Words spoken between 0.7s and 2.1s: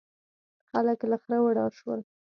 خلک له خره وډار شول.